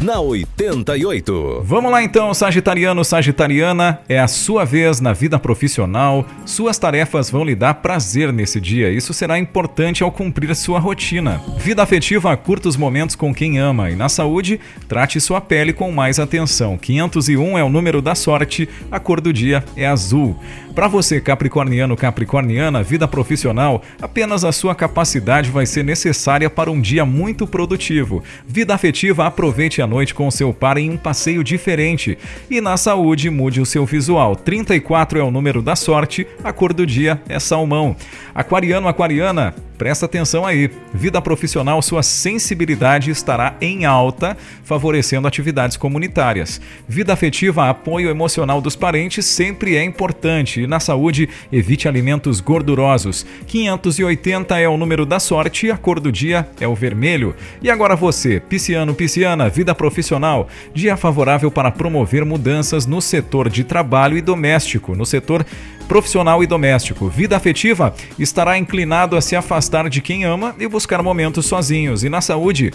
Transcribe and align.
na 0.00 0.18
88. 0.18 1.62
Vamos 1.62 1.92
lá 1.92 2.02
então, 2.02 2.32
Sagitariano, 2.32 3.04
Sagitariana, 3.04 4.00
é 4.08 4.18
a 4.18 4.26
sua 4.26 4.64
vez 4.64 4.98
na 4.98 5.12
vida 5.12 5.38
profissional. 5.38 6.26
Suas 6.46 6.78
tarefas 6.78 7.30
vão 7.30 7.44
lhe 7.44 7.54
dar 7.54 7.74
prazer 7.74 8.32
nesse 8.32 8.58
dia. 8.58 8.90
Isso 8.90 9.12
será 9.12 9.38
importante 9.38 10.02
ao 10.02 10.10
cumprir 10.10 10.54
sua 10.56 10.78
rotina. 10.78 11.40
Vida 11.58 11.82
afetiva, 11.82 12.34
curta 12.34 12.68
os 12.68 12.78
momentos 12.78 13.14
com 13.14 13.34
quem 13.34 13.58
ama 13.58 13.90
e 13.90 13.96
na 13.96 14.08
saúde, 14.08 14.58
trate 14.88 15.20
sua 15.20 15.40
pele 15.40 15.72
com 15.72 15.92
mais 15.92 16.18
atenção. 16.18 16.78
501 16.78 17.58
é 17.58 17.64
o 17.64 17.68
número 17.68 18.00
da 18.00 18.14
sorte, 18.14 18.68
a 18.90 18.98
cor 18.98 19.20
do 19.20 19.32
dia 19.32 19.62
é 19.76 19.86
azul. 19.86 20.38
Para 20.74 20.88
você, 20.88 21.20
capricorniano, 21.20 21.96
capricorniana, 21.96 22.82
vida 22.82 23.06
profissional, 23.06 23.82
apenas 24.00 24.44
a 24.44 24.52
sua 24.52 24.74
capacidade 24.74 25.50
vai 25.50 25.66
ser 25.66 25.84
necessária 25.84 26.48
para 26.48 26.70
um 26.70 26.80
dia 26.80 27.04
muito 27.04 27.46
produtivo. 27.46 28.22
Vida 28.46 28.74
afetiva, 28.74 29.26
aproveite 29.26 29.82
a 29.82 29.89
noite 29.90 30.14
com 30.14 30.30
seu 30.30 30.54
par 30.54 30.78
em 30.78 30.88
um 30.90 30.96
passeio 30.96 31.44
diferente. 31.44 32.16
E 32.50 32.60
na 32.60 32.78
saúde, 32.78 33.28
mude 33.28 33.60
o 33.60 33.66
seu 33.66 33.84
visual. 33.84 34.34
34 34.34 35.18
é 35.18 35.22
o 35.22 35.30
número 35.30 35.60
da 35.60 35.76
sorte, 35.76 36.26
a 36.42 36.52
cor 36.52 36.72
do 36.72 36.86
dia 36.86 37.20
é 37.28 37.38
salmão. 37.38 37.94
Aquariano, 38.34 38.88
aquariana, 38.88 39.54
Presta 39.80 40.04
atenção 40.04 40.44
aí. 40.44 40.70
Vida 40.92 41.22
profissional, 41.22 41.80
sua 41.80 42.02
sensibilidade 42.02 43.10
estará 43.10 43.54
em 43.62 43.86
alta, 43.86 44.36
favorecendo 44.62 45.26
atividades 45.26 45.78
comunitárias. 45.78 46.60
Vida 46.86 47.14
afetiva, 47.14 47.70
apoio 47.70 48.10
emocional 48.10 48.60
dos 48.60 48.76
parentes 48.76 49.24
sempre 49.24 49.76
é 49.76 49.82
importante. 49.82 50.60
E 50.60 50.66
na 50.66 50.80
saúde, 50.80 51.30
evite 51.50 51.88
alimentos 51.88 52.40
gordurosos. 52.40 53.24
580 53.46 54.58
é 54.58 54.68
o 54.68 54.76
número 54.76 55.06
da 55.06 55.18
sorte 55.18 55.70
a 55.70 55.78
cor 55.78 55.98
do 55.98 56.12
dia 56.12 56.46
é 56.60 56.68
o 56.68 56.74
vermelho. 56.74 57.34
E 57.62 57.70
agora 57.70 57.96
você, 57.96 58.38
pisciano, 58.38 58.94
pisciana, 58.94 59.48
vida 59.48 59.74
profissional. 59.74 60.46
Dia 60.74 60.94
favorável 60.94 61.50
para 61.50 61.70
promover 61.70 62.22
mudanças 62.26 62.84
no 62.84 63.00
setor 63.00 63.48
de 63.48 63.64
trabalho 63.64 64.18
e 64.18 64.20
doméstico. 64.20 64.94
No 64.94 65.06
setor 65.06 65.42
profissional 65.90 66.40
e 66.40 66.46
doméstico. 66.46 67.08
Vida 67.08 67.36
afetiva 67.36 67.92
estará 68.16 68.56
inclinado 68.56 69.16
a 69.16 69.20
se 69.20 69.34
afastar 69.34 69.90
de 69.90 70.00
quem 70.00 70.24
ama 70.24 70.54
e 70.56 70.68
buscar 70.68 71.02
momentos 71.02 71.46
sozinhos. 71.46 72.04
E 72.04 72.08
na 72.08 72.20
saúde, 72.20 72.72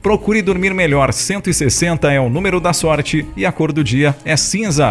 procure 0.00 0.40
dormir 0.40 0.72
melhor. 0.72 1.12
160 1.12 2.10
é 2.10 2.18
o 2.18 2.30
número 2.30 2.58
da 2.58 2.72
sorte 2.72 3.26
e 3.36 3.44
a 3.44 3.52
cor 3.52 3.70
do 3.70 3.84
dia 3.84 4.16
é 4.24 4.34
cinza. 4.34 4.82